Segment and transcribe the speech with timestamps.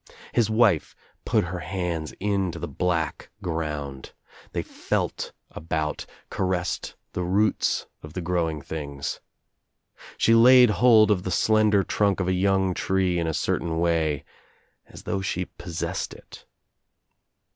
[0.33, 0.95] His wife
[1.25, 4.13] put her hands into the black ground.
[4.51, 9.19] They felt aboutf caressed the roots of the growing things.
[10.17, 13.77] She laid \ hold of the slender trunk of a young' tree in a certain
[13.79, 14.23] way—
[14.91, 16.47] as though she possessed it.